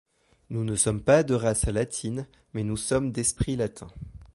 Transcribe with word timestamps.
Nous 0.49 0.63
ne 0.63 0.75
sommes 0.75 1.03
pas 1.03 1.21
de 1.21 1.35
race 1.35 1.67
latine, 1.67 2.25
mais 2.55 2.63
nous 2.63 2.75
sommes 2.75 3.11
d'esprit 3.11 3.55
latin. 3.55 3.87